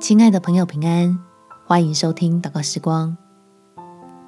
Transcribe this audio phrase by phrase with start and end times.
[0.00, 1.18] 亲爱的朋友，平安！
[1.66, 3.16] 欢迎收听祷告时光，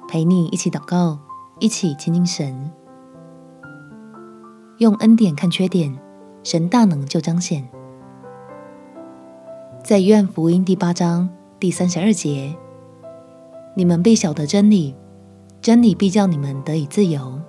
[0.09, 1.17] 陪你一起祷告，
[1.59, 2.69] 一起亲近神。
[4.79, 5.97] 用恩典看缺点，
[6.43, 7.65] 神大能就彰显。
[9.81, 12.53] 在约翰福音第八章第三十二节，
[13.73, 14.93] 你们必晓得真理，
[15.61, 17.39] 真理必叫你们得以自由。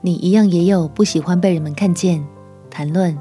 [0.00, 2.26] 你一样也有不喜欢被人们看见、
[2.68, 3.16] 谈论，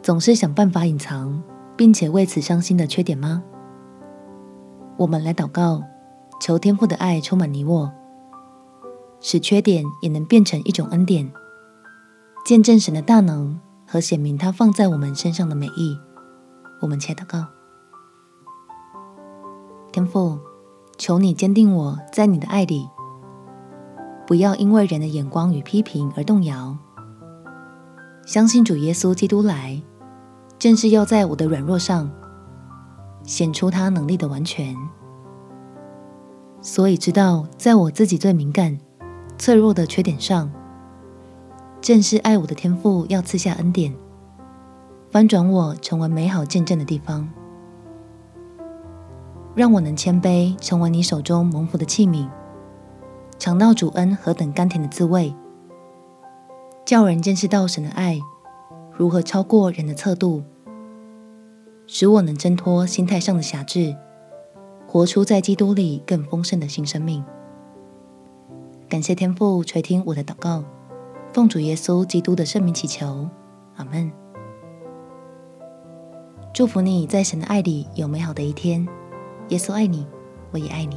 [0.00, 1.42] 总是想办法隐藏。
[1.78, 3.44] 并且为此伤心的缺点吗？
[4.96, 5.80] 我们来祷告，
[6.40, 7.92] 求天父的爱充满你我，
[9.20, 11.32] 使缺点也能变成一种恩典，
[12.44, 15.96] 见证神的大能和显明他放在我们身上的美意。
[16.80, 17.46] 我们且祷告，
[19.92, 20.36] 天父，
[20.96, 22.88] 求你坚定我在你的爱里，
[24.26, 26.76] 不要因为人的眼光与批评而动摇，
[28.26, 29.80] 相信主耶稣基督来。
[30.58, 32.10] 正是要在我的软弱上
[33.22, 34.74] 显出他能力的完全，
[36.60, 38.78] 所以知道在我自己最敏感、
[39.38, 40.50] 脆弱的缺点上，
[41.80, 43.94] 正是爱我的天赋要赐下恩典，
[45.12, 47.28] 翻转我成为美好见证的地方，
[49.54, 52.28] 让我能谦卑，成为你手中蒙福的器皿，
[53.38, 55.32] 尝到主恩何等甘甜的滋味，
[56.84, 58.18] 叫人见识到神的爱。
[58.98, 60.42] 如何超过人的测度，
[61.86, 63.94] 使我能挣脱心态上的辖制，
[64.88, 67.24] 活出在基督里更丰盛的新生命。
[68.88, 70.64] 感谢天父垂听我的祷告，
[71.32, 73.28] 奉主耶稣基督的圣名祈求，
[73.76, 74.10] 阿门。
[76.52, 78.84] 祝福你在神的爱里有美好的一天。
[79.50, 80.04] 耶稣爱你，
[80.50, 80.96] 我也爱你。